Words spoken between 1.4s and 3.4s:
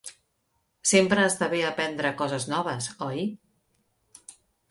bé aprendre coses noves, oi?